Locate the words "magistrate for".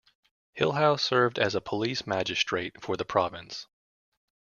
2.07-2.97